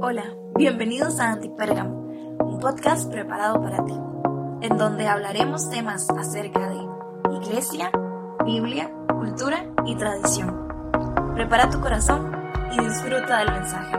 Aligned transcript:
Hola, 0.00 0.22
bienvenidos 0.54 1.18
a 1.18 1.32
Antipérgamo, 1.32 2.12
un 2.38 2.60
podcast 2.60 3.10
preparado 3.10 3.60
para 3.60 3.84
ti, 3.84 3.94
en 4.60 4.78
donde 4.78 5.08
hablaremos 5.08 5.70
temas 5.70 6.06
acerca 6.16 6.68
de 6.68 6.76
iglesia, 7.36 7.90
Biblia, 8.44 8.92
cultura 9.08 9.66
y 9.86 9.96
tradición. 9.96 10.68
Prepara 11.34 11.68
tu 11.68 11.80
corazón 11.80 12.30
y 12.70 12.80
disfruta 12.80 13.38
del 13.38 13.50
mensaje. 13.50 13.96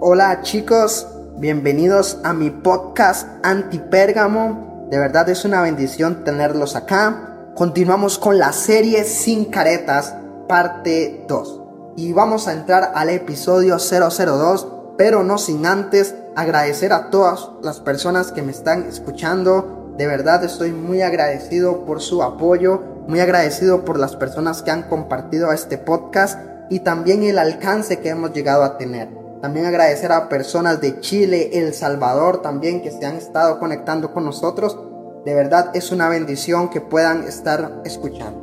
Hola 0.00 0.40
chicos, 0.42 1.06
bienvenidos 1.36 2.18
a 2.24 2.32
mi 2.32 2.50
podcast 2.50 3.28
Antipérgamo. 3.44 4.88
De 4.90 4.98
verdad 4.98 5.28
es 5.28 5.44
una 5.44 5.62
bendición 5.62 6.24
tenerlos 6.24 6.74
acá. 6.74 7.52
Continuamos 7.54 8.18
con 8.18 8.40
la 8.40 8.50
serie 8.50 9.04
Sin 9.04 9.44
Caretas, 9.44 10.16
parte 10.48 11.24
2 11.28 11.67
y 11.98 12.12
vamos 12.12 12.46
a 12.46 12.52
entrar 12.52 12.92
al 12.94 13.08
episodio 13.08 13.78
002, 13.78 14.68
pero 14.96 15.24
no 15.24 15.36
sin 15.36 15.66
antes 15.66 16.14
agradecer 16.36 16.92
a 16.92 17.10
todas 17.10 17.50
las 17.60 17.80
personas 17.80 18.30
que 18.30 18.40
me 18.40 18.52
están 18.52 18.84
escuchando. 18.84 19.94
De 19.96 20.06
verdad 20.06 20.44
estoy 20.44 20.70
muy 20.70 21.02
agradecido 21.02 21.84
por 21.84 22.00
su 22.00 22.22
apoyo, 22.22 22.80
muy 23.08 23.18
agradecido 23.18 23.84
por 23.84 23.98
las 23.98 24.14
personas 24.14 24.62
que 24.62 24.70
han 24.70 24.84
compartido 24.84 25.52
este 25.52 25.76
podcast 25.76 26.38
y 26.70 26.80
también 26.80 27.24
el 27.24 27.36
alcance 27.36 27.98
que 27.98 28.10
hemos 28.10 28.32
llegado 28.32 28.62
a 28.62 28.78
tener. 28.78 29.08
También 29.42 29.66
agradecer 29.66 30.12
a 30.12 30.28
personas 30.28 30.80
de 30.80 31.00
Chile, 31.00 31.50
El 31.54 31.74
Salvador 31.74 32.42
también 32.42 32.80
que 32.80 32.92
se 32.92 33.06
han 33.06 33.16
estado 33.16 33.58
conectando 33.58 34.12
con 34.12 34.24
nosotros. 34.24 34.78
De 35.24 35.34
verdad 35.34 35.72
es 35.74 35.90
una 35.90 36.08
bendición 36.08 36.70
que 36.70 36.80
puedan 36.80 37.24
estar 37.24 37.82
escuchando. 37.84 38.38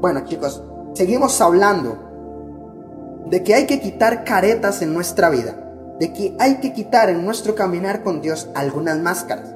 Bueno 0.00 0.24
chicos, 0.24 0.64
seguimos 0.94 1.40
hablando 1.40 2.07
de 3.30 3.42
que 3.42 3.54
hay 3.54 3.66
que 3.66 3.80
quitar 3.80 4.24
caretas 4.24 4.80
en 4.80 4.94
nuestra 4.94 5.28
vida, 5.28 5.54
de 5.98 6.12
que 6.12 6.34
hay 6.38 6.56
que 6.56 6.72
quitar 6.72 7.10
en 7.10 7.24
nuestro 7.24 7.54
caminar 7.54 8.02
con 8.02 8.22
Dios 8.22 8.48
algunas 8.54 8.98
máscaras. 8.98 9.54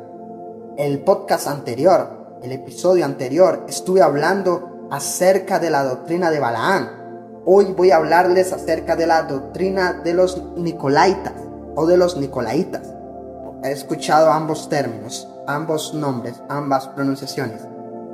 El 0.77 1.01
podcast 1.01 1.47
anterior, 1.47 2.39
el 2.43 2.53
episodio 2.53 3.05
anterior, 3.05 3.65
estuve 3.69 4.03
hablando 4.03 4.89
acerca 4.91 5.59
de 5.59 5.71
la 5.71 5.85
doctrina 5.85 6.31
de 6.31 6.41
Balaán. 6.41 7.43
Hoy 7.47 7.73
voy 7.77 7.91
a 7.91 7.97
hablarles 7.97 8.53
acerca 8.53 8.95
de 8.95 9.07
la 9.07 9.23
doctrina 9.23 10.03
de 10.05 10.13
los 10.15 10.43
Nicolaitas 10.57 11.35
o 11.75 11.87
de 11.87 11.97
los 11.97 12.19
Nicolaitas. 12.19 12.93
He 13.65 13.71
escuchado 13.71 14.31
ambos 14.31 14.69
términos, 14.69 15.29
ambos 15.47 15.95
nombres, 15.95 16.35
ambas 16.49 16.89
pronunciaciones. 16.89 17.63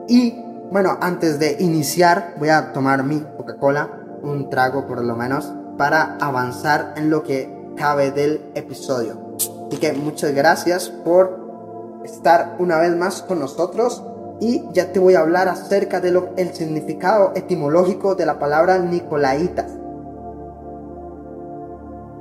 Y 0.06 0.40
bueno, 0.70 0.98
antes 1.00 1.38
de 1.38 1.56
iniciar 1.58 2.34
voy 2.38 2.50
a 2.50 2.72
tomar 2.72 3.02
mi 3.02 3.20
Coca-Cola 3.36 4.07
un 4.22 4.50
trago 4.50 4.86
por 4.86 5.04
lo 5.04 5.16
menos 5.16 5.52
para 5.76 6.16
avanzar 6.20 6.94
en 6.96 7.10
lo 7.10 7.22
que 7.22 7.72
cabe 7.76 8.10
del 8.10 8.50
episodio. 8.54 9.34
Así 9.68 9.78
que 9.78 9.92
muchas 9.92 10.32
gracias 10.34 10.88
por 10.88 12.00
estar 12.04 12.56
una 12.58 12.78
vez 12.78 12.96
más 12.96 13.22
con 13.22 13.38
nosotros 13.38 14.02
y 14.40 14.64
ya 14.72 14.92
te 14.92 15.00
voy 15.00 15.14
a 15.14 15.20
hablar 15.20 15.48
acerca 15.48 16.00
de 16.00 16.10
lo, 16.10 16.30
el 16.36 16.54
significado 16.54 17.32
etimológico 17.34 18.14
de 18.14 18.26
la 18.26 18.38
palabra 18.38 18.78
Nicolaitas. 18.78 19.72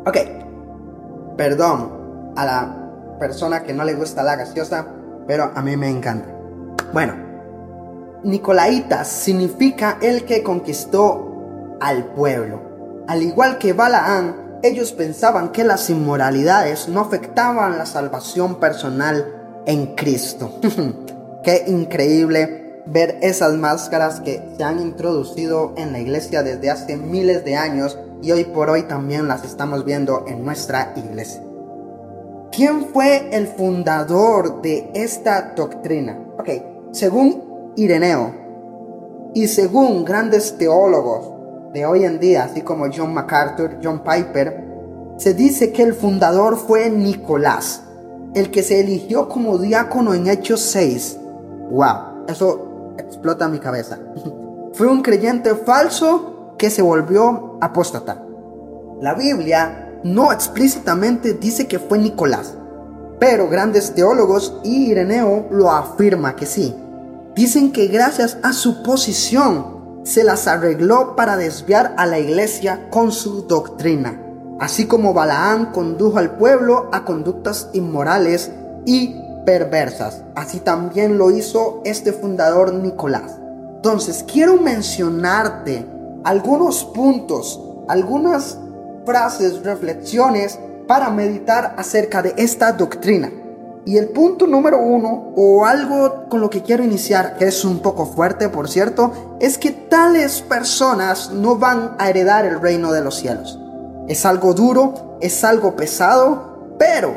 Ok, 0.05 0.17
perdón 1.35 2.33
a 2.35 2.45
la 2.45 3.17
persona 3.19 3.63
que 3.63 3.73
no 3.73 3.83
le 3.83 3.93
gusta 3.93 4.23
la 4.23 4.35
gaseosa, 4.35 4.87
pero 5.27 5.51
a 5.53 5.61
mí 5.61 5.75
me 5.75 5.89
encanta. 5.89 6.29
Bueno, 6.93 7.13
Nicolaitas 8.23 9.07
significa 9.07 9.97
el 10.01 10.25
que 10.25 10.43
conquistó 10.43 11.36
al 11.79 12.05
pueblo. 12.13 13.05
Al 13.07 13.23
igual 13.23 13.57
que 13.57 13.73
Balaán, 13.73 14.59
ellos 14.63 14.91
pensaban 14.91 15.51
que 15.51 15.63
las 15.63 15.89
inmoralidades 15.89 16.89
no 16.89 17.01
afectaban 17.01 17.77
la 17.77 17.85
salvación 17.85 18.55
personal 18.55 19.61
en 19.65 19.95
Cristo. 19.95 20.59
Qué 21.43 21.63
increíble 21.67 22.81
ver 22.85 23.19
esas 23.21 23.53
máscaras 23.53 24.21
que 24.21 24.41
se 24.57 24.63
han 24.63 24.79
introducido 24.79 25.73
en 25.77 25.91
la 25.91 25.99
iglesia 25.99 26.43
desde 26.43 26.69
hace 26.69 26.97
miles 26.97 27.43
de 27.45 27.55
años 27.55 27.99
y 28.21 28.31
hoy 28.31 28.45
por 28.45 28.69
hoy 28.69 28.83
también 28.83 29.27
las 29.27 29.43
estamos 29.43 29.85
viendo 29.85 30.25
en 30.27 30.43
nuestra 30.43 30.93
iglesia. 30.95 31.43
¿Quién 32.51 32.87
fue 32.87 33.29
el 33.31 33.47
fundador 33.47 34.61
de 34.61 34.89
esta 34.93 35.53
doctrina? 35.55 36.19
Ok, 36.39 36.49
según 36.91 37.73
Ireneo 37.75 38.33
y 39.35 39.47
según 39.47 40.03
grandes 40.03 40.57
teólogos, 40.57 41.36
de 41.73 41.85
hoy 41.85 42.05
en 42.05 42.19
día, 42.19 42.45
así 42.45 42.61
como 42.61 42.85
John 42.93 43.13
MacArthur, 43.13 43.77
John 43.83 44.03
Piper, 44.03 44.65
se 45.17 45.33
dice 45.33 45.71
que 45.71 45.83
el 45.83 45.93
fundador 45.93 46.57
fue 46.57 46.89
Nicolás, 46.89 47.83
el 48.33 48.51
que 48.51 48.63
se 48.63 48.79
eligió 48.79 49.27
como 49.27 49.57
diácono 49.57 50.13
en 50.13 50.27
Hechos 50.27 50.61
6. 50.61 51.17
¡Wow! 51.71 52.25
Eso 52.27 52.93
explota 52.97 53.47
mi 53.47 53.59
cabeza. 53.59 53.99
fue 54.73 54.87
un 54.87 55.01
creyente 55.01 55.55
falso 55.55 56.53
que 56.57 56.69
se 56.69 56.81
volvió 56.81 57.57
apóstata. 57.61 58.23
La 59.01 59.13
Biblia 59.13 59.99
no 60.03 60.31
explícitamente 60.31 61.33
dice 61.33 61.67
que 61.67 61.79
fue 61.79 61.97
Nicolás, 61.97 62.53
pero 63.19 63.49
grandes 63.49 63.93
teólogos 63.93 64.59
y 64.63 64.91
Ireneo 64.91 65.47
lo 65.51 65.71
afirma 65.71 66.35
que 66.35 66.45
sí. 66.45 66.75
Dicen 67.35 67.71
que 67.71 67.87
gracias 67.87 68.37
a 68.43 68.53
su 68.53 68.83
posición 68.83 69.76
se 70.07 70.23
las 70.23 70.47
arregló 70.47 71.17
para 71.17 71.35
desviar 71.35 71.93
a 71.97 72.05
la 72.05 72.17
iglesia 72.17 72.87
con 72.89 73.11
su 73.11 73.41
doctrina, 73.45 74.17
así 74.57 74.87
como 74.87 75.13
Balaán 75.13 75.73
condujo 75.73 76.17
al 76.17 76.37
pueblo 76.37 76.87
a 76.93 77.03
conductas 77.03 77.69
inmorales 77.73 78.49
y 78.85 79.19
perversas. 79.45 80.23
Así 80.33 80.61
también 80.61 81.17
lo 81.17 81.29
hizo 81.31 81.81
este 81.83 82.13
fundador 82.13 82.73
Nicolás. 82.73 83.37
Entonces, 83.75 84.23
quiero 84.31 84.55
mencionarte 84.55 85.85
algunos 86.23 86.85
puntos, 86.85 87.59
algunas 87.89 88.57
frases, 89.05 89.61
reflexiones 89.63 90.57
para 90.87 91.09
meditar 91.09 91.75
acerca 91.77 92.21
de 92.21 92.33
esta 92.37 92.71
doctrina. 92.71 93.29
Y 93.87 93.95
el 93.97 94.09
punto 94.09 94.47
número 94.47 94.81
uno, 94.81 95.31
o 95.37 95.65
algo 95.65 96.25
con 96.27 96.41
lo 96.41 96.49
que 96.49 96.61
quiero 96.61 96.83
iniciar, 96.83 97.37
que 97.37 97.45
es 97.45 97.63
un 97.63 97.79
poco 97.79 98.05
fuerte, 98.05 98.49
por 98.49 98.67
cierto, 98.67 99.37
es 99.39 99.57
que 99.57 99.71
tales 99.71 100.41
personas 100.41 101.31
no 101.31 101.55
van 101.55 101.95
a 101.97 102.09
heredar 102.09 102.45
el 102.45 102.59
reino 102.59 102.91
de 102.91 103.01
los 103.01 103.15
cielos. 103.15 103.57
Es 104.09 104.25
algo 104.25 104.53
duro, 104.53 105.17
es 105.21 105.41
algo 105.45 105.77
pesado, 105.77 106.75
pero 106.77 107.15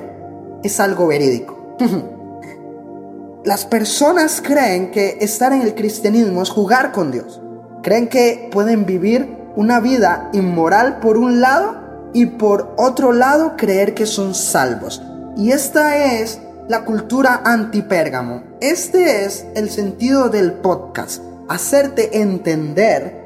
es 0.63 0.79
algo 0.79 1.09
verídico. 1.09 1.77
Las 3.45 3.67
personas 3.67 4.41
creen 4.41 4.93
que 4.93 5.19
estar 5.21 5.53
en 5.53 5.63
el 5.63 5.75
cristianismo 5.75 6.41
es 6.41 6.51
jugar 6.51 6.93
con 6.93 7.11
Dios. 7.11 7.43
Creen 7.83 8.09
que 8.09 8.49
pueden 8.53 8.87
vivir 8.87 9.37
una 9.57 9.81
vida 9.81 10.31
inmoral 10.35 11.01
por 11.01 11.17
un 11.17 11.41
lado 11.41 12.11
y 12.13 12.27
por 12.27 12.77
otro 12.79 13.11
lado 13.11 13.55
creer 13.57 13.93
que 13.93 14.07
son 14.07 14.37
salvos. 14.37 15.03
Y 15.37 15.51
esta 15.51 15.97
es 15.97 16.41
la 16.69 16.85
cultura 16.85 17.43
antipérgamo. 17.45 18.43
Este 18.61 19.25
es 19.25 19.47
el 19.55 19.71
sentido 19.71 20.29
del 20.29 20.53
podcast, 20.53 21.23
hacerte 21.49 22.21
entender 22.21 23.21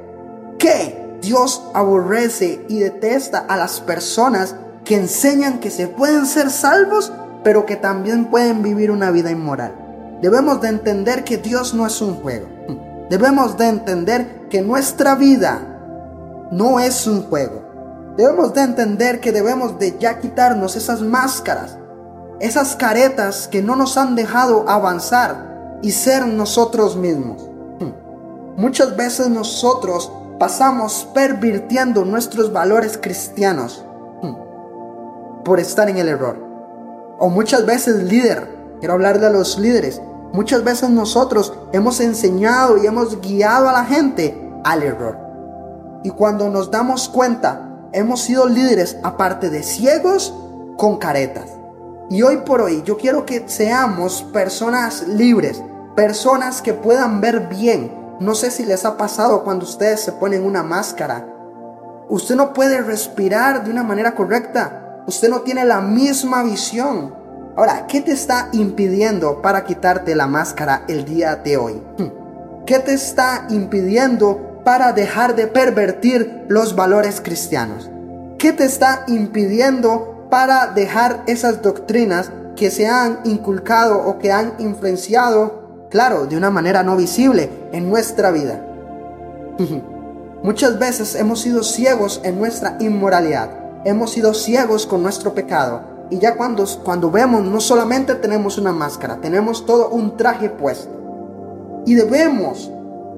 que 0.58 1.18
Dios 1.20 1.62
aborrece 1.74 2.64
y 2.68 2.80
detesta 2.80 3.38
a 3.38 3.56
las 3.56 3.80
personas 3.80 4.56
que 4.84 4.96
enseñan 4.96 5.60
que 5.60 5.70
se 5.70 5.88
pueden 5.88 6.26
ser 6.26 6.50
salvos, 6.50 7.12
pero 7.42 7.66
que 7.66 7.76
también 7.76 8.26
pueden 8.26 8.62
vivir 8.62 8.90
una 8.90 9.10
vida 9.10 9.30
inmoral. 9.30 9.74
Debemos 10.22 10.60
de 10.60 10.68
entender 10.68 11.24
que 11.24 11.38
Dios 11.38 11.74
no 11.74 11.86
es 11.86 12.00
un 12.00 12.14
juego. 12.14 12.46
Debemos 13.10 13.58
de 13.58 13.68
entender 13.68 14.48
que 14.48 14.62
nuestra 14.62 15.14
vida 15.14 15.60
no 16.50 16.80
es 16.80 17.06
un 17.06 17.22
juego. 17.22 18.14
Debemos 18.16 18.54
de 18.54 18.62
entender 18.62 19.20
que 19.20 19.32
debemos 19.32 19.78
de 19.78 19.98
ya 19.98 20.20
quitarnos 20.20 20.76
esas 20.76 21.02
máscaras 21.02 21.76
esas 22.40 22.76
caretas 22.76 23.48
que 23.48 23.62
no 23.62 23.76
nos 23.76 23.96
han 23.96 24.14
dejado 24.16 24.69
avanzar 24.69 25.78
y 25.82 25.92
ser 25.92 26.26
nosotros 26.26 26.96
mismos. 26.96 27.48
Hmm. 27.81 27.92
Muchas 28.56 28.96
veces 28.96 29.28
nosotros 29.28 30.10
pasamos 30.38 31.08
pervirtiendo 31.14 32.04
nuestros 32.04 32.52
valores 32.52 32.98
cristianos 33.00 33.84
hmm, 34.22 35.42
por 35.44 35.60
estar 35.60 35.88
en 35.88 35.98
el 35.98 36.08
error. 36.08 36.36
O 37.19 37.28
muchas 37.28 37.64
veces 37.66 38.02
líder, 38.02 38.48
quiero 38.80 38.94
hablarle 38.94 39.26
a 39.26 39.30
los 39.30 39.58
líderes, 39.58 40.02
muchas 40.32 40.64
veces 40.64 40.90
nosotros 40.90 41.52
hemos 41.72 42.00
enseñado 42.00 42.78
y 42.78 42.87
hemos 42.87 43.20
guiado 43.20 43.69
a 43.69 43.72
la 43.72 43.84
gente 43.84 44.52
al 44.64 44.82
error. 44.82 45.19
Y 46.02 46.10
cuando 46.10 46.48
nos 46.50 46.70
damos 46.70 47.08
cuenta, 47.08 47.88
hemos 47.92 48.22
sido 48.22 48.46
líderes 48.46 48.98
aparte 49.02 49.48
de 49.48 49.62
ciegos 49.62 50.34
con 50.76 50.98
caretas. 50.98 51.46
Y 52.10 52.22
hoy 52.22 52.38
por 52.38 52.60
hoy 52.60 52.82
yo 52.84 52.96
quiero 52.96 53.24
que 53.24 53.48
seamos 53.48 54.22
personas 54.32 55.08
libres, 55.08 55.62
personas 55.96 56.60
que 56.60 56.74
puedan 56.74 57.20
ver 57.20 57.48
bien. 57.48 57.92
No 58.20 58.34
sé 58.34 58.50
si 58.50 58.64
les 58.64 58.84
ha 58.84 58.96
pasado 58.96 59.42
cuando 59.42 59.64
ustedes 59.64 60.00
se 60.00 60.12
ponen 60.12 60.44
una 60.44 60.62
máscara, 60.62 61.26
usted 62.08 62.36
no 62.36 62.52
puede 62.52 62.80
respirar 62.82 63.64
de 63.64 63.70
una 63.70 63.82
manera 63.82 64.14
correcta. 64.14 65.02
Usted 65.06 65.28
no 65.28 65.40
tiene 65.40 65.64
la 65.64 65.80
misma 65.80 66.42
visión. 66.42 67.14
Ahora, 67.56 67.86
¿qué 67.86 68.00
te 68.00 68.12
está 68.12 68.48
impidiendo 68.52 69.40
para 69.42 69.64
quitarte 69.64 70.14
la 70.14 70.26
máscara 70.26 70.84
el 70.88 71.04
día 71.04 71.36
de 71.36 71.56
hoy? 71.56 71.82
Hmm. 71.98 72.64
¿Qué 72.66 72.78
te 72.78 72.94
está 72.94 73.46
impidiendo 73.50 74.62
para 74.64 74.92
dejar 74.92 75.36
de 75.36 75.46
pervertir 75.46 76.46
los 76.48 76.74
valores 76.74 77.20
cristianos? 77.20 77.90
¿Qué 78.38 78.52
te 78.52 78.64
está 78.64 79.04
impidiendo 79.06 80.13
para 80.34 80.66
dejar 80.66 81.22
esas 81.28 81.62
doctrinas 81.62 82.32
que 82.56 82.72
se 82.72 82.88
han 82.88 83.20
inculcado 83.22 84.04
o 84.04 84.19
que 84.19 84.32
han 84.32 84.54
influenciado, 84.58 85.86
claro, 85.90 86.26
de 86.26 86.36
una 86.36 86.50
manera 86.50 86.82
no 86.82 86.96
visible 86.96 87.48
en 87.70 87.88
nuestra 87.88 88.32
vida? 88.32 88.60
Muchas 90.42 90.76
veces 90.76 91.14
hemos 91.14 91.40
sido 91.40 91.62
ciegos 91.62 92.20
en 92.25 92.36
nuestra 92.36 92.76
inmoralidad, 92.81 93.48
hemos 93.84 94.10
sido 94.10 94.34
ciegos 94.34 94.86
con 94.86 95.04
nuestro 95.04 95.34
pecado 95.34 95.82
y 96.10 96.19
ya 96.19 96.34
cuando, 96.34 96.64
cuando 96.82 97.12
vemos 97.12 97.44
no 97.44 97.60
solamente 97.60 98.16
tenemos 98.16 98.58
una 98.58 98.72
máscara, 98.72 99.19
tenemos 99.20 99.64
todo 99.64 99.90
un 99.90 100.16
traje 100.16 100.50
puesto. 100.50 100.90
Y 101.87 101.94
debemos, 101.94 102.72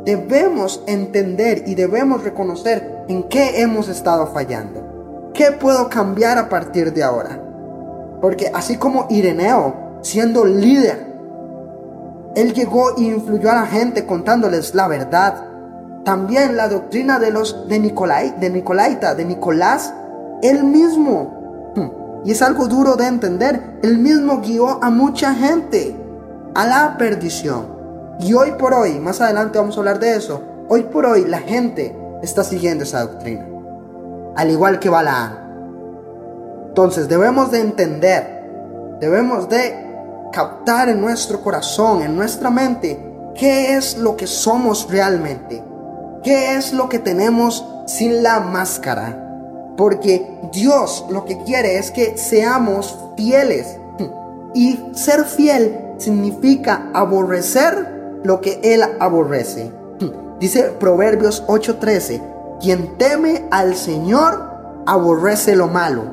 debemos 0.05 0.83
entender 0.87 1.65
y 1.67 1.77
debemos 1.77 2.25
reconocer 2.25 3.07
en 3.09 3.23
qué 3.23 3.63
hemos 3.63 3.89
estado 3.89 4.27
fallando. 4.27 4.86
¿Qué 5.37 5.53
puedo 5.53 5.91
cambiar 5.91 6.39
a 6.39 6.49
partir 6.49 6.95
de 6.95 7.03
ahora? 7.03 7.39
Porque 8.23 8.51
así 8.55 8.79
como 8.79 9.07
Ireneo, 9.11 9.99
siendo 10.01 10.47
líder, 10.47 11.15
él 12.35 12.55
llegó 12.55 12.97
e 12.97 13.03
influyó 13.03 13.51
a 13.51 13.57
la 13.57 13.67
gente 13.67 14.07
contándoles 14.07 14.75
la 14.75 14.89
verdad, 14.89 15.45
también 16.07 16.57
la 16.57 16.69
doctrina 16.69 17.19
de 17.19 17.33
los 17.33 17.69
de 17.69 17.79
Nicolai, 17.79 18.35
de 18.41 18.49
Nicolaita, 18.49 19.15
de 19.15 19.27
Nicolás, 19.27 19.93
él 20.43 20.65
mismo. 20.65 21.73
Hmm, 21.77 22.27
y 22.27 22.33
es 22.33 22.41
algo 22.41 22.67
duro 22.67 22.97
de 22.97 23.07
entender. 23.07 23.79
Él 23.83 23.99
mismo 23.99 24.41
guió 24.41 24.83
a 24.83 24.89
mucha 24.89 25.35
gente 25.35 25.95
a 26.55 26.67
la 26.67 26.97
perdición. 26.97 27.77
Y 28.21 28.33
hoy 28.33 28.53
por 28.53 28.73
hoy, 28.73 28.99
más 29.01 29.21
adelante 29.21 29.59
vamos 29.59 29.77
a 29.77 29.81
hablar 29.81 29.99
de 29.99 30.17
eso, 30.17 30.41
hoy 30.71 30.85
por 30.85 31.05
hoy 31.05 31.27
la 31.27 31.41
gente 31.41 31.95
está 32.23 32.43
siguiendo 32.43 32.85
esa 32.85 33.03
doctrina. 33.03 33.56
Al 34.37 34.51
igual 34.51 34.79
que 34.79 34.89
Balaam. 34.89 35.47
Entonces 36.69 37.09
debemos 37.09 37.51
de 37.51 37.61
entender, 37.61 38.99
debemos 39.01 39.49
de 39.49 39.87
captar 40.33 40.91
en 40.91 41.01
nuestro 41.01 41.41
corazón, 41.41 42.03
en 42.03 42.15
nuestra 42.15 42.51
mente, 42.51 42.99
qué 43.35 43.77
es 43.77 43.97
lo 43.97 44.17
que 44.17 44.27
somos 44.27 44.87
realmente. 44.91 45.63
¿Qué 46.23 46.57
es 46.57 46.73
lo 46.73 46.89
que 46.89 46.99
tenemos 46.99 47.65
sin 47.87 48.23
la 48.23 48.41
máscara? 48.41 49.75
Porque 49.77 50.27
Dios 50.53 51.07
lo 51.09 51.25
que 51.25 51.39
quiere 51.45 51.79
es 51.79 51.91
que 51.91 52.19
seamos 52.19 52.99
fieles. 53.17 53.79
Y 54.55 54.81
ser 54.95 55.25
fiel 55.25 55.95
significa 55.99 56.91
aborrecer 56.95 58.21
lo 58.25 58.41
que 58.41 58.59
Él 58.63 58.83
aborrece. 59.01 59.71
Dice 60.41 60.65
Proverbios 60.81 61.45
8:13, 61.47 62.21
quien 62.61 62.97
teme 62.99 63.47
al 63.51 63.75
Señor 63.75 64.83
aborrece 64.87 65.57
lo 65.57 65.69
malo. 65.69 66.05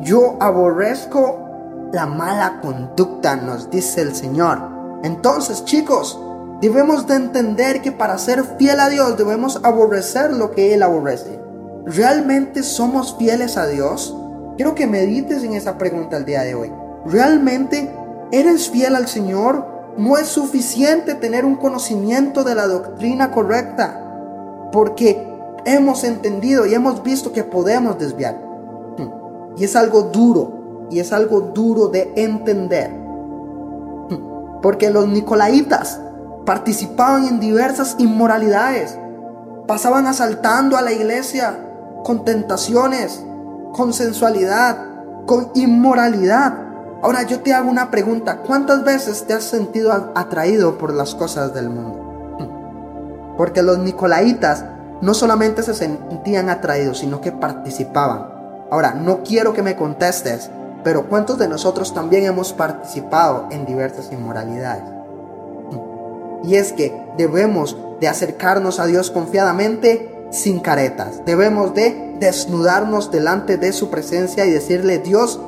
Yo 0.00 0.36
aborrezco 0.40 1.88
la 1.92 2.06
mala 2.06 2.60
conducta, 2.60 3.36
nos 3.36 3.70
dice 3.70 4.02
el 4.02 4.14
Señor. 4.14 4.58
Entonces, 5.02 5.64
chicos, 5.64 6.18
Debemos 6.60 7.06
de 7.06 7.16
entender 7.16 7.82
que 7.82 7.92
para 7.92 8.16
ser 8.16 8.42
fiel 8.56 8.80
a 8.80 8.88
Dios 8.88 9.18
debemos 9.18 9.60
aborrecer 9.62 10.32
lo 10.32 10.52
que 10.52 10.72
Él 10.72 10.82
aborrece. 10.82 11.38
¿Realmente 11.84 12.62
somos 12.62 13.14
fieles 13.18 13.58
a 13.58 13.66
Dios? 13.66 14.16
Quiero 14.56 14.74
que 14.74 14.86
medites 14.86 15.44
en 15.44 15.52
esa 15.52 15.76
pregunta 15.76 16.16
el 16.16 16.24
día 16.24 16.42
de 16.44 16.54
hoy. 16.54 16.72
¿Realmente 17.04 17.94
eres 18.32 18.70
fiel 18.70 18.96
al 18.96 19.06
Señor? 19.06 19.66
No 19.98 20.16
es 20.16 20.28
suficiente 20.28 21.14
tener 21.14 21.44
un 21.44 21.56
conocimiento 21.56 22.42
de 22.42 22.54
la 22.54 22.66
doctrina 22.66 23.30
correcta, 23.32 24.70
porque 24.72 25.35
hemos 25.66 26.04
entendido 26.04 26.64
y 26.64 26.74
hemos 26.74 27.02
visto 27.02 27.32
que 27.32 27.44
podemos 27.44 27.98
desviar. 27.98 28.40
Y 29.58 29.64
es 29.64 29.76
algo 29.76 30.02
duro, 30.02 30.86
y 30.90 31.00
es 31.00 31.12
algo 31.12 31.40
duro 31.40 31.88
de 31.88 32.12
entender. 32.16 32.90
Porque 34.62 34.90
los 34.90 35.08
nicolaitas 35.08 36.00
participaban 36.46 37.26
en 37.26 37.40
diversas 37.40 37.96
inmoralidades, 37.98 38.96
pasaban 39.66 40.06
asaltando 40.06 40.76
a 40.76 40.82
la 40.82 40.92
iglesia 40.92 41.58
con 42.04 42.24
tentaciones, 42.24 43.24
con 43.72 43.92
sensualidad, 43.92 44.78
con 45.26 45.50
inmoralidad. 45.54 46.54
Ahora 47.02 47.24
yo 47.24 47.40
te 47.40 47.52
hago 47.52 47.68
una 47.68 47.90
pregunta, 47.90 48.42
¿cuántas 48.46 48.84
veces 48.84 49.24
te 49.26 49.34
has 49.34 49.44
sentido 49.44 50.12
atraído 50.14 50.78
por 50.78 50.94
las 50.94 51.14
cosas 51.14 51.52
del 51.52 51.68
mundo? 51.68 53.34
Porque 53.36 53.62
los 53.62 53.78
nicolaitas 53.78 54.64
no 55.00 55.14
solamente 55.14 55.62
se 55.62 55.74
sentían 55.74 56.48
atraídos, 56.48 56.98
sino 56.98 57.20
que 57.20 57.32
participaban. 57.32 58.28
Ahora, 58.70 58.94
no 58.94 59.22
quiero 59.22 59.52
que 59.52 59.62
me 59.62 59.76
contestes, 59.76 60.50
pero 60.82 61.08
¿cuántos 61.08 61.38
de 61.38 61.48
nosotros 61.48 61.94
también 61.94 62.24
hemos 62.24 62.52
participado 62.52 63.46
en 63.50 63.66
diversas 63.66 64.12
inmoralidades? 64.12 64.84
Y 66.44 66.56
es 66.56 66.72
que 66.72 66.92
debemos 67.16 67.76
de 68.00 68.08
acercarnos 68.08 68.78
a 68.78 68.86
Dios 68.86 69.10
confiadamente 69.10 70.28
sin 70.30 70.60
caretas. 70.60 71.24
Debemos 71.24 71.74
de 71.74 72.16
desnudarnos 72.20 73.10
delante 73.10 73.56
de 73.56 73.72
su 73.72 73.90
presencia 73.90 74.46
y 74.46 74.50
decirle, 74.50 74.98
Dios, 74.98 75.40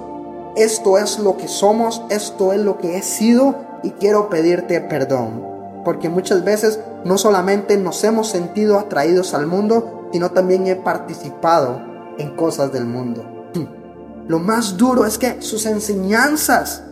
esto 0.57 0.99
es 0.99 1.19
lo 1.19 1.37
que 1.37 1.49
somos, 1.49 2.03
esto 2.11 2.53
es 2.53 2.61
lo 2.61 2.79
que 2.79 2.97
he 2.97 3.03
sido 3.03 3.55
y 3.83 3.91
quiero 3.93 4.29
pedirte 4.29 4.81
perdón. 4.81 5.58
Porque 5.85 6.09
muchas 6.09 6.45
veces 6.45 6.81
no 7.05 7.19
solamente 7.19 7.77
nos 7.77 8.03
hemos 8.05 8.29
sentido 8.29 8.79
atraídos 8.79 9.35
al 9.35 9.47
mundo, 9.47 10.09
sino 10.13 10.31
también 10.31 10.67
he 10.67 10.77
participado 10.77 11.81
en 12.19 12.35
cosas 12.37 12.73
del 12.73 12.85
mundo. 12.85 13.51
Lo 14.29 14.39
más 14.39 14.77
duro 14.77 15.07
es 15.07 15.19
que 15.19 15.41
sus 15.41 15.67
enseñanzas 15.67 16.83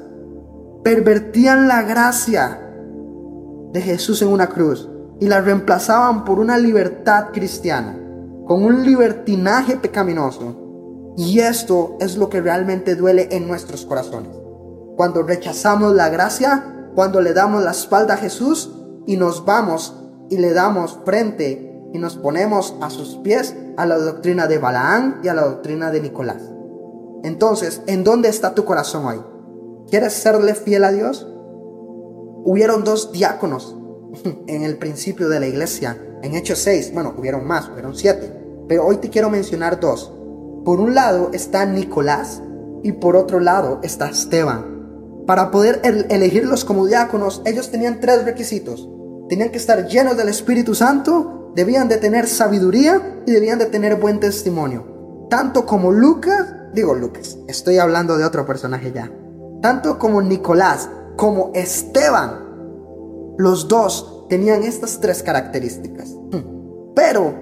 pervertían 0.82 1.68
la 1.68 1.82
gracia 1.82 2.60
de 3.72 3.80
Jesús 3.82 4.22
en 4.22 4.28
una 4.28 4.48
cruz 4.48 4.88
y 5.20 5.26
la 5.26 5.40
reemplazaban 5.40 6.24
por 6.24 6.38
una 6.38 6.58
libertad 6.58 7.26
cristiana, 7.32 7.98
con 8.46 8.62
un 8.62 8.84
libertinaje 8.84 9.76
pecaminoso. 9.76 11.14
Y 11.16 11.40
esto 11.40 11.96
es 12.00 12.16
lo 12.16 12.28
que 12.28 12.40
realmente 12.40 12.94
duele 12.94 13.28
en 13.32 13.48
nuestros 13.48 13.84
corazones. 13.86 14.32
Cuando 14.96 15.22
rechazamos 15.22 15.94
la 15.94 16.08
gracia, 16.08 16.75
cuando 16.96 17.20
le 17.20 17.32
damos 17.32 17.62
la 17.62 17.70
espalda 17.70 18.14
a 18.14 18.16
Jesús 18.16 18.72
y 19.06 19.16
nos 19.16 19.44
vamos 19.44 19.94
y 20.28 20.38
le 20.38 20.52
damos 20.52 20.98
frente 21.04 21.80
y 21.92 21.98
nos 21.98 22.16
ponemos 22.16 22.74
a 22.80 22.90
sus 22.90 23.18
pies 23.18 23.54
a 23.76 23.86
la 23.86 23.98
doctrina 23.98 24.48
de 24.48 24.58
Balaán 24.58 25.20
y 25.22 25.28
a 25.28 25.34
la 25.34 25.44
doctrina 25.44 25.92
de 25.92 26.00
Nicolás. 26.00 26.42
Entonces, 27.22 27.82
¿en 27.86 28.02
dónde 28.02 28.28
está 28.28 28.54
tu 28.56 28.64
corazón 28.64 29.06
hoy? 29.06 29.20
¿Quieres 29.88 30.14
serle 30.14 30.54
fiel 30.54 30.82
a 30.82 30.90
Dios? 30.90 31.28
hubieron 32.46 32.84
dos 32.84 33.10
diáconos 33.10 33.76
en 34.46 34.62
el 34.62 34.78
principio 34.78 35.28
de 35.28 35.40
la 35.40 35.48
iglesia. 35.48 36.00
En 36.22 36.34
Hechos 36.34 36.60
6, 36.60 36.94
bueno, 36.94 37.12
hubieron 37.18 37.46
más, 37.46 37.68
hubieron 37.68 37.94
siete. 37.94 38.32
Pero 38.68 38.86
hoy 38.86 38.96
te 38.96 39.10
quiero 39.10 39.28
mencionar 39.28 39.80
dos. 39.80 40.12
Por 40.64 40.80
un 40.80 40.94
lado 40.94 41.30
está 41.32 41.66
Nicolás 41.66 42.42
y 42.82 42.92
por 42.92 43.16
otro 43.16 43.40
lado 43.40 43.80
está 43.82 44.08
Esteban. 44.08 44.75
Para 45.26 45.50
poder 45.50 45.80
elegirlos 45.82 46.64
como 46.64 46.86
diáconos, 46.86 47.42
ellos 47.44 47.70
tenían 47.70 48.00
tres 48.00 48.24
requisitos. 48.24 48.88
Tenían 49.28 49.50
que 49.50 49.58
estar 49.58 49.88
llenos 49.88 50.16
del 50.16 50.28
Espíritu 50.28 50.74
Santo, 50.74 51.52
debían 51.56 51.88
de 51.88 51.96
tener 51.96 52.28
sabiduría 52.28 53.22
y 53.26 53.32
debían 53.32 53.58
de 53.58 53.66
tener 53.66 53.96
buen 53.96 54.20
testimonio. 54.20 55.26
Tanto 55.28 55.66
como 55.66 55.90
Lucas, 55.90 56.46
digo 56.72 56.94
Lucas, 56.94 57.38
estoy 57.48 57.78
hablando 57.78 58.16
de 58.16 58.24
otro 58.24 58.46
personaje 58.46 58.92
ya. 58.92 59.10
Tanto 59.60 59.98
como 59.98 60.22
Nicolás 60.22 60.88
como 61.16 61.50
Esteban. 61.54 62.46
Los 63.36 63.66
dos 63.66 64.26
tenían 64.28 64.62
estas 64.62 65.00
tres 65.00 65.24
características. 65.24 66.14
Pero 66.94 67.34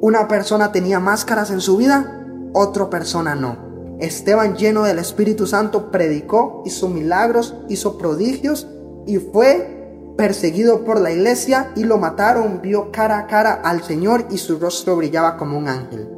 una 0.00 0.26
persona 0.26 0.72
tenía 0.72 0.98
máscaras 0.98 1.50
en 1.52 1.60
su 1.60 1.76
vida, 1.76 2.26
otra 2.54 2.90
persona 2.90 3.36
no. 3.36 3.69
Esteban 4.00 4.56
lleno 4.56 4.84
del 4.84 4.98
Espíritu 4.98 5.46
Santo 5.46 5.90
predicó, 5.90 6.62
hizo 6.64 6.88
milagros, 6.88 7.54
hizo 7.68 7.98
prodigios 7.98 8.66
y 9.06 9.18
fue 9.18 10.14
perseguido 10.16 10.84
por 10.84 11.00
la 11.00 11.12
iglesia 11.12 11.72
y 11.76 11.84
lo 11.84 11.98
mataron, 11.98 12.60
vio 12.62 12.90
cara 12.92 13.18
a 13.18 13.26
cara 13.26 13.52
al 13.64 13.82
Señor 13.82 14.26
y 14.30 14.38
su 14.38 14.58
rostro 14.58 14.96
brillaba 14.96 15.36
como 15.36 15.56
un 15.56 15.68
ángel. 15.68 16.08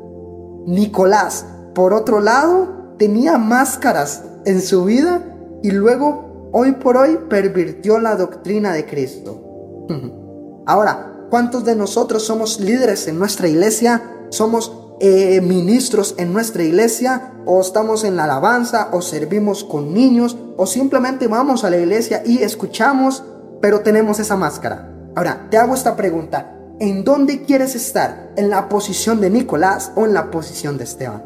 Nicolás, 0.66 1.46
por 1.74 1.92
otro 1.92 2.20
lado, 2.20 2.94
tenía 2.98 3.38
máscaras 3.38 4.24
en 4.44 4.60
su 4.60 4.84
vida 4.84 5.22
y 5.62 5.70
luego 5.70 6.50
hoy 6.52 6.72
por 6.72 6.96
hoy 6.96 7.18
pervirtió 7.28 7.98
la 7.98 8.16
doctrina 8.16 8.72
de 8.72 8.86
Cristo. 8.86 9.86
Ahora, 10.66 11.26
¿cuántos 11.30 11.64
de 11.64 11.74
nosotros 11.74 12.24
somos 12.24 12.60
líderes 12.60 13.08
en 13.08 13.18
nuestra 13.18 13.48
iglesia? 13.48 14.02
Somos 14.30 14.81
eh, 15.00 15.40
ministros 15.40 16.14
en 16.18 16.32
nuestra 16.32 16.62
iglesia, 16.62 17.32
o 17.44 17.60
estamos 17.60 18.04
en 18.04 18.16
la 18.16 18.24
alabanza, 18.24 18.88
o 18.92 19.02
servimos 19.02 19.64
con 19.64 19.92
niños, 19.92 20.36
o 20.56 20.66
simplemente 20.66 21.26
vamos 21.26 21.64
a 21.64 21.70
la 21.70 21.78
iglesia 21.78 22.22
y 22.24 22.42
escuchamos, 22.42 23.24
pero 23.60 23.80
tenemos 23.80 24.18
esa 24.18 24.36
máscara. 24.36 24.88
Ahora, 25.14 25.48
te 25.50 25.58
hago 25.58 25.74
esta 25.74 25.96
pregunta. 25.96 26.56
¿En 26.78 27.04
dónde 27.04 27.42
quieres 27.42 27.74
estar? 27.74 28.32
¿En 28.36 28.50
la 28.50 28.68
posición 28.68 29.20
de 29.20 29.30
Nicolás 29.30 29.92
o 29.94 30.04
en 30.04 30.14
la 30.14 30.30
posición 30.30 30.78
de 30.78 30.84
Esteban? 30.84 31.22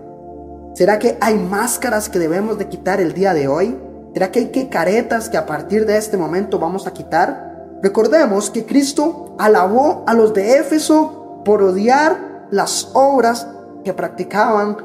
¿Será 0.75 0.99
que 0.99 1.17
hay 1.21 1.39
máscaras 1.39 2.09
que 2.09 2.19
debemos 2.19 2.59
de 2.59 2.69
quitar 2.69 3.01
el 3.01 3.15
día 3.15 3.33
de 3.33 3.49
hoy? 3.49 3.79
¿Será 4.13 4.31
que 4.31 4.41
hay 4.41 4.49
que 4.51 4.69
caretas 4.69 5.29
que 5.29 5.39
a 5.39 5.47
partir 5.47 5.87
de 5.87 5.97
este 5.97 6.17
momento 6.17 6.59
vamos 6.59 6.87
a 6.87 6.93
quitar? 6.93 7.79
Recordemos 7.83 8.51
que 8.51 8.67
Cristo 8.67 9.35
alabó 9.39 10.05
a 10.07 10.15
los 10.15 10.35
de 10.35 10.59
Éfeso 10.59 11.43
por 11.45 11.63
odiar 11.63 12.47
las 12.51 12.91
obras 12.95 13.47
que 13.87 13.95
practicaban 13.95 14.77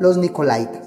los 0.00 0.16
nicolaitas. 0.16 0.82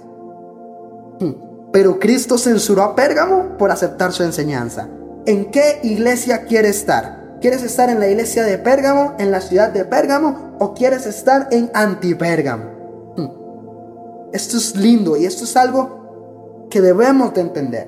Hmm. 1.22 1.72
Pero 1.72 1.98
Cristo 1.98 2.38
censuró 2.38 2.84
a 2.84 2.94
Pérgamo 2.94 3.58
por 3.58 3.72
aceptar 3.72 4.12
su 4.12 4.24
enseñanza. 4.24 4.90
¿En 5.26 5.50
qué 5.50 5.80
iglesia 5.82 6.44
quieres 6.44 6.76
estar? 6.76 7.38
¿Quieres 7.40 7.64
estar 7.64 7.90
en 7.90 8.02
la 8.02 8.10
iglesia 8.10 8.44
de 8.44 8.58
Pérgamo, 8.58 9.14
en 9.18 9.32
la 9.32 9.40
ciudad 9.40 9.70
de 9.70 9.86
Pérgamo, 9.86 10.58
o 10.60 10.74
quieres 10.74 11.06
estar 11.06 11.48
en 11.52 11.72
Antipérgamo? 11.74 12.66
Hmm. 13.16 13.30
Esto 14.34 14.58
es 14.58 14.76
lindo 14.76 15.16
y 15.16 15.26
esto 15.26 15.46
es 15.46 15.56
algo 15.56 16.68
que 16.70 16.82
debemos 16.82 17.34
de 17.34 17.42
entender. 17.42 17.88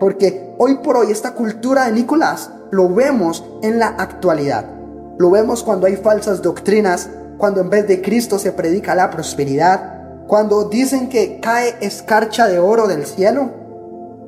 Porque 0.00 0.54
hoy 0.56 0.76
por 0.76 0.96
hoy 0.96 1.12
esta 1.12 1.34
cultura 1.34 1.84
de 1.84 1.92
Nicolás 1.92 2.50
lo 2.70 2.88
vemos 2.88 3.44
en 3.62 3.78
la 3.78 3.88
actualidad. 3.88 4.64
Lo 5.18 5.30
vemos 5.30 5.62
cuando 5.62 5.86
hay 5.86 5.96
falsas 5.96 6.40
doctrinas, 6.40 7.10
cuando 7.38 7.60
en 7.60 7.70
vez 7.70 7.86
de 7.86 8.02
Cristo 8.02 8.38
se 8.38 8.52
predica 8.52 8.94
la 8.94 9.10
prosperidad, 9.10 10.24
cuando 10.26 10.68
dicen 10.68 11.08
que 11.08 11.40
cae 11.40 11.76
escarcha 11.80 12.46
de 12.48 12.58
oro 12.58 12.88
del 12.88 13.06
cielo. 13.06 13.50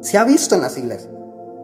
Se 0.00 0.16
ha 0.16 0.24
visto 0.24 0.54
en 0.54 0.60
las 0.60 0.78
iglesias. 0.78 1.10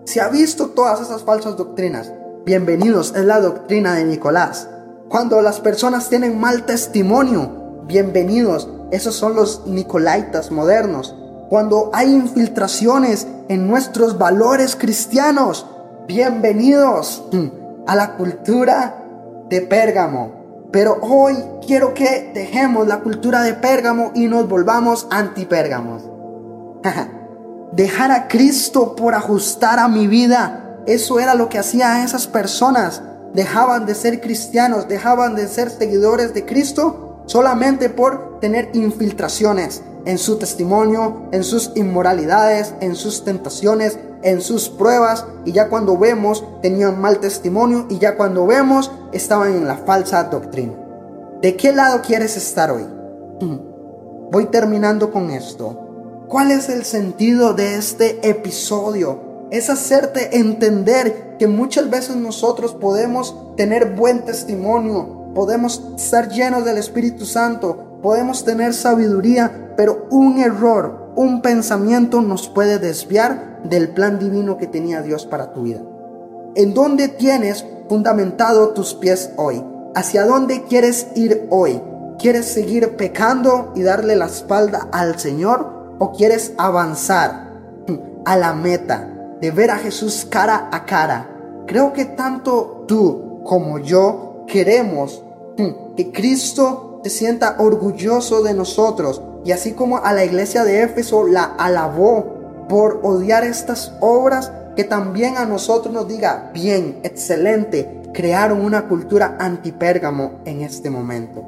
Se 0.04 0.20
ha 0.20 0.28
visto 0.28 0.70
todas 0.70 1.00
esas 1.00 1.22
falsas 1.22 1.56
doctrinas. 1.56 2.12
Bienvenidos, 2.44 3.14
es 3.16 3.24
la 3.24 3.40
doctrina 3.40 3.94
de 3.94 4.04
Nicolás. 4.04 4.68
Cuando 5.08 5.40
las 5.40 5.60
personas 5.60 6.08
tienen 6.08 6.38
mal 6.38 6.64
testimonio, 6.66 7.82
bienvenidos, 7.86 8.68
esos 8.90 9.14
son 9.14 9.36
los 9.36 9.66
Nicolaitas 9.66 10.50
modernos. 10.50 11.14
Cuando 11.48 11.90
hay 11.92 12.12
infiltraciones 12.12 13.28
en 13.48 13.68
nuestros 13.68 14.18
valores 14.18 14.76
cristianos, 14.76 15.66
bienvenidos 16.08 17.22
a 17.86 17.94
la 17.94 18.16
cultura 18.16 19.04
de 19.48 19.60
Pérgamo. 19.60 20.43
Pero 20.74 20.98
hoy 21.02 21.36
quiero 21.64 21.94
que 21.94 22.32
dejemos 22.34 22.88
la 22.88 22.98
cultura 22.98 23.42
de 23.42 23.54
Pérgamo 23.54 24.10
y 24.12 24.26
nos 24.26 24.48
volvamos 24.48 25.06
anti-Pérgamos. 25.08 26.02
dejar 27.72 28.10
a 28.10 28.26
Cristo 28.26 28.96
por 28.96 29.14
ajustar 29.14 29.78
a 29.78 29.86
mi 29.86 30.08
vida. 30.08 30.80
Eso 30.88 31.20
era 31.20 31.36
lo 31.36 31.48
que 31.48 31.60
hacían 31.60 32.02
esas 32.02 32.26
personas. 32.26 33.02
Dejaban 33.34 33.86
de 33.86 33.94
ser 33.94 34.20
cristianos, 34.20 34.88
dejaban 34.88 35.36
de 35.36 35.46
ser 35.46 35.70
seguidores 35.70 36.34
de 36.34 36.44
Cristo 36.44 37.22
solamente 37.26 37.88
por 37.88 38.40
tener 38.40 38.70
infiltraciones 38.72 39.80
en 40.06 40.18
su 40.18 40.38
testimonio, 40.38 41.28
en 41.30 41.44
sus 41.44 41.70
inmoralidades, 41.76 42.74
en 42.80 42.96
sus 42.96 43.24
tentaciones, 43.24 43.96
en 44.24 44.40
sus 44.40 44.68
pruebas. 44.68 45.24
Y 45.44 45.52
ya 45.52 45.68
cuando 45.68 45.96
vemos, 45.96 46.44
tenían 46.60 47.00
mal 47.00 47.20
testimonio 47.20 47.86
y 47.88 47.98
ya 47.98 48.16
cuando 48.16 48.46
vemos, 48.46 48.90
estaban 49.12 49.54
en 49.54 49.68
la 49.68 49.76
falsa 49.76 50.24
doctrina. 50.24 50.72
¿De 51.40 51.56
qué 51.56 51.72
lado 51.72 52.00
quieres 52.02 52.36
estar 52.36 52.72
hoy? 52.72 52.84
Voy 54.32 54.46
terminando 54.46 55.12
con 55.12 55.30
esto. 55.30 56.24
¿Cuál 56.28 56.50
es 56.50 56.68
el 56.68 56.84
sentido 56.84 57.52
de 57.52 57.76
este 57.76 58.28
episodio? 58.28 59.46
Es 59.50 59.70
hacerte 59.70 60.38
entender 60.38 61.36
que 61.38 61.46
muchas 61.46 61.90
veces 61.90 62.16
nosotros 62.16 62.74
podemos 62.74 63.36
tener 63.56 63.94
buen 63.94 64.24
testimonio, 64.24 65.30
podemos 65.34 65.84
estar 65.96 66.30
llenos 66.30 66.64
del 66.64 66.78
Espíritu 66.78 67.26
Santo, 67.26 68.00
podemos 68.02 68.44
tener 68.44 68.72
sabiduría, 68.72 69.74
pero 69.76 70.06
un 70.10 70.38
error, 70.38 71.12
un 71.14 71.42
pensamiento 71.42 72.22
nos 72.22 72.48
puede 72.48 72.78
desviar 72.78 73.53
del 73.64 73.90
plan 73.90 74.18
divino 74.18 74.56
que 74.56 74.66
tenía 74.66 75.02
Dios 75.02 75.26
para 75.26 75.52
tu 75.52 75.62
vida. 75.62 75.80
¿En 76.54 76.74
dónde 76.74 77.08
tienes 77.08 77.64
fundamentado 77.88 78.70
tus 78.70 78.94
pies 78.94 79.30
hoy? 79.36 79.64
¿Hacia 79.94 80.24
dónde 80.26 80.64
quieres 80.64 81.08
ir 81.14 81.46
hoy? 81.50 81.80
¿Quieres 82.18 82.46
seguir 82.46 82.96
pecando 82.96 83.72
y 83.74 83.82
darle 83.82 84.16
la 84.16 84.26
espalda 84.26 84.88
al 84.92 85.18
Señor? 85.18 85.74
o 85.98 86.12
quieres 86.12 86.52
avanzar 86.58 87.52
a 88.24 88.36
la 88.36 88.52
meta 88.52 89.10
de 89.40 89.50
ver 89.50 89.70
a 89.70 89.78
Jesús 89.78 90.26
cara 90.28 90.68
a 90.72 90.84
cara. 90.84 91.30
Creo 91.66 91.92
que 91.92 92.04
tanto 92.04 92.84
tú 92.86 93.40
como 93.44 93.78
yo 93.78 94.44
queremos 94.46 95.22
que 95.96 96.12
Cristo 96.12 97.00
se 97.04 97.10
sienta 97.10 97.56
orgulloso 97.58 98.42
de 98.42 98.54
nosotros 98.54 99.22
y 99.44 99.52
así 99.52 99.72
como 99.72 99.98
a 99.98 100.12
la 100.12 100.24
iglesia 100.24 100.64
de 100.64 100.82
Éfeso 100.82 101.26
la 101.26 101.44
alabó 101.44 102.33
por 102.68 103.00
odiar 103.02 103.44
estas 103.44 103.94
obras, 104.00 104.52
que 104.76 104.84
también 104.84 105.36
a 105.36 105.44
nosotros 105.44 105.92
nos 105.94 106.08
diga, 106.08 106.50
bien, 106.52 106.98
excelente, 107.02 108.02
crearon 108.12 108.60
una 108.60 108.88
cultura 108.88 109.36
antipérgamo 109.38 110.40
en 110.44 110.62
este 110.62 110.90
momento. 110.90 111.44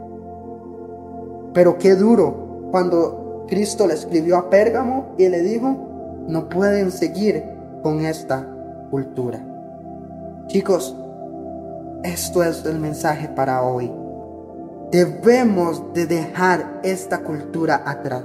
Pero 1.53 1.79
qué 1.79 1.95
duro 1.95 2.69
cuando 2.71 3.45
Cristo 3.49 3.87
le 3.87 3.95
escribió 3.95 4.37
a 4.37 4.51
Pérgamo 4.51 5.15
y 5.17 5.29
le 5.29 5.41
dijo, 5.41 6.25
no 6.29 6.49
pueden 6.49 6.91
seguir 6.91 7.45
con 7.83 8.05
esta 8.05 8.47
cultura. 8.91 9.41
Chicos, 10.49 10.97
esto 12.03 12.43
es 12.43 12.65
el 12.65 12.79
mensaje 12.79 13.29
para 13.29 13.63
hoy. 13.63 13.91
Debemos 14.91 15.83
de 15.95 16.07
dejar 16.07 16.81
esta 16.83 17.19
cultura 17.19 17.83
atrás. 17.85 18.25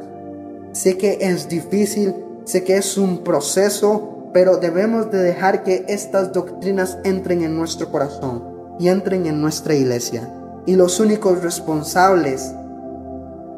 Sé 0.71 0.98
que 0.98 1.17
es 1.21 1.50
difícil, 1.50 2.13
sé 2.45 2.63
que 2.63 2.77
es 2.77 2.98
un 2.98 3.24
proceso, 3.24 4.29
pero 4.33 4.57
debemos 4.57 5.12
de 5.12 5.19
dejar 5.19 5.63
que 5.63 5.86
estas 5.88 6.33
doctrinas 6.33 6.98
entren 7.03 7.43
en 7.43 7.55
nuestro 7.57 7.91
corazón 7.91 8.43
y 8.79 8.88
entren 8.88 9.25
en 9.25 9.41
nuestra 9.41 9.75
iglesia. 9.75 10.29
Y 10.65 10.75
los 10.75 11.00
únicos 11.00 11.41
responsables 11.43 12.53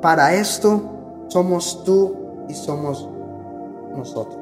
para 0.02 0.34
esto 0.36 1.25
somos 1.28 1.84
tú 1.84 2.46
y 2.50 2.54
somos 2.54 3.10
nosotros. 3.96 4.40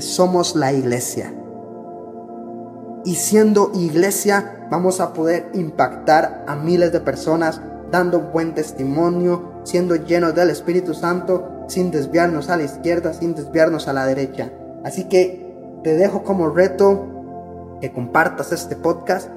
somos 0.00 0.56
la 0.56 0.72
iglesia. 0.72 1.32
Y 3.04 3.16
siendo 3.16 3.72
iglesia 3.74 4.68
vamos 4.70 5.00
a 5.00 5.12
poder 5.12 5.50
impactar 5.54 6.44
a 6.46 6.54
miles 6.54 6.92
de 6.92 7.00
personas 7.00 7.60
dando 7.90 8.20
buen 8.20 8.54
testimonio, 8.54 9.60
siendo 9.64 9.96
llenos 9.96 10.34
del 10.34 10.50
Espíritu 10.50 10.94
Santo, 10.94 11.61
sin 11.72 11.90
desviarnos 11.90 12.50
a 12.50 12.56
la 12.56 12.64
izquierda, 12.64 13.12
sin 13.12 13.34
desviarnos 13.34 13.88
a 13.88 13.92
la 13.92 14.06
derecha. 14.06 14.50
Así 14.84 15.04
que 15.04 15.80
te 15.82 15.94
dejo 15.94 16.22
como 16.22 16.50
reto 16.50 17.78
que 17.80 17.92
compartas 17.92 18.52
este 18.52 18.76
podcast, 18.76 19.28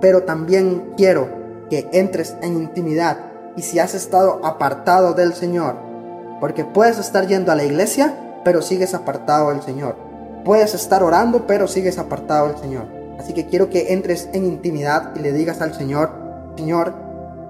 pero 0.00 0.22
también 0.22 0.94
quiero 0.96 1.28
que 1.68 1.88
entres 1.92 2.36
en 2.42 2.54
intimidad 2.54 3.18
y 3.56 3.62
si 3.62 3.78
has 3.78 3.94
estado 3.94 4.40
apartado 4.44 5.14
del 5.14 5.34
Señor. 5.34 5.76
Porque 6.40 6.64
puedes 6.64 6.98
estar 6.98 7.26
yendo 7.26 7.52
a 7.52 7.56
la 7.56 7.64
iglesia, 7.64 8.40
pero 8.44 8.62
sigues 8.62 8.94
apartado 8.94 9.50
del 9.50 9.62
Señor. 9.62 9.96
Puedes 10.44 10.74
estar 10.74 11.02
orando, 11.02 11.46
pero 11.46 11.68
sigues 11.68 11.98
apartado 11.98 12.48
del 12.48 12.58
Señor. 12.58 12.86
Así 13.18 13.34
que 13.34 13.46
quiero 13.46 13.68
que 13.68 13.92
entres 13.92 14.30
en 14.32 14.46
intimidad 14.46 15.14
y 15.14 15.18
le 15.18 15.32
digas 15.32 15.60
al 15.60 15.74
Señor, 15.74 16.10
Señor, 16.56 16.94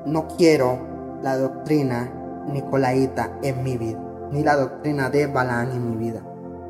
no 0.04 0.26
quiero 0.36 0.78
la 1.22 1.36
doctrina 1.36 2.10
nicolaita 2.52 3.30
en 3.42 3.62
mi 3.62 3.76
vida, 3.76 4.00
ni 4.30 4.42
la 4.42 4.56
doctrina 4.56 5.10
de 5.10 5.26
Balaán 5.26 5.72
en 5.72 5.90
mi 5.90 5.96
vida. 5.96 6.20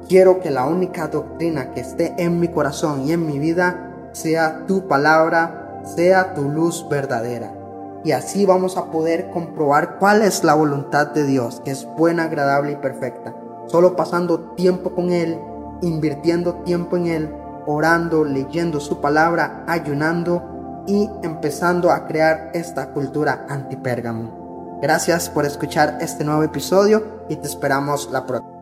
Quiero 0.08 0.40
que 0.40 0.50
la 0.50 0.66
única 0.66 1.08
doctrina 1.08 1.72
que 1.72 1.80
esté 1.80 2.14
en 2.18 2.40
mi 2.40 2.48
corazón 2.48 3.02
y 3.02 3.12
en 3.12 3.26
mi 3.26 3.38
vida 3.38 4.08
sea 4.12 4.66
tu 4.66 4.88
palabra, 4.88 5.82
sea 5.84 6.34
tu 6.34 6.48
luz 6.48 6.86
verdadera 6.88 7.60
y 8.04 8.12
así 8.12 8.46
vamos 8.46 8.76
a 8.76 8.90
poder 8.90 9.30
comprobar 9.30 9.98
cuál 9.98 10.22
es 10.22 10.42
la 10.42 10.54
voluntad 10.54 11.08
de 11.08 11.24
Dios, 11.24 11.60
que 11.64 11.70
es 11.70 11.86
buena, 11.98 12.24
agradable 12.24 12.72
y 12.72 12.76
perfecta. 12.76 13.34
Solo 13.66 13.94
pasando 13.94 14.52
tiempo 14.54 14.94
con 14.94 15.10
Él, 15.10 15.38
invirtiendo 15.82 16.54
tiempo 16.64 16.96
en 16.96 17.06
Él, 17.06 17.34
orando, 17.66 18.24
leyendo 18.24 18.80
su 18.80 19.00
palabra, 19.00 19.64
ayunando 19.66 20.82
y 20.86 21.10
empezando 21.22 21.90
a 21.90 22.06
crear 22.06 22.50
esta 22.54 22.92
cultura 22.92 23.44
antipérgamo. 23.48 24.39
Gracias 24.80 25.28
por 25.28 25.44
escuchar 25.44 25.98
este 26.00 26.24
nuevo 26.24 26.42
episodio 26.42 27.04
y 27.28 27.36
te 27.36 27.46
esperamos 27.46 28.08
la 28.10 28.26
próxima. 28.26 28.60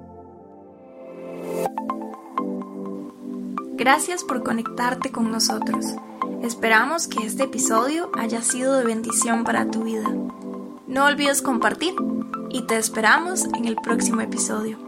Gracias 3.75 4.25
por 4.25 4.43
conectarte 4.43 5.13
con 5.13 5.31
nosotros. 5.31 5.87
Esperamos 6.43 7.07
que 7.07 7.25
este 7.25 7.45
episodio 7.45 8.11
haya 8.19 8.43
sido 8.43 8.77
de 8.77 8.85
bendición 8.85 9.45
para 9.45 9.71
tu 9.71 9.85
vida. 9.85 10.09
No 10.89 11.05
olvides 11.05 11.43
compartir 11.43 11.95
y 12.51 12.63
te 12.67 12.77
esperamos 12.77 13.45
en 13.45 13.67
el 13.67 13.77
próximo 13.77 14.21
episodio. 14.21 14.88